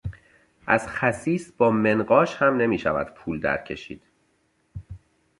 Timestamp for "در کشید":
3.39-4.01